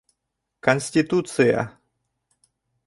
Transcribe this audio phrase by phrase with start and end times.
[0.61, 1.77] Конституция!